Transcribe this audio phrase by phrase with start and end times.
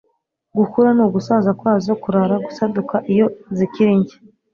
[0.57, 4.17] Gukura ni Gusaza kwazo Kurara Gusaduka iyo zikiri nshya